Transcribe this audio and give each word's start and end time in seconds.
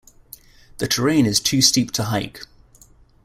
The 0.79 0.87
terrain 0.87 1.27
is 1.27 1.39
too 1.39 1.61
steep 1.61 1.91
to 1.91 2.05
hike. 2.05 2.47